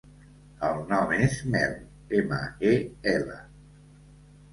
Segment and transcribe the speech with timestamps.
[0.67, 1.75] El nom és Mel:
[2.21, 2.39] ema,
[2.71, 2.73] e,
[3.13, 3.37] ela.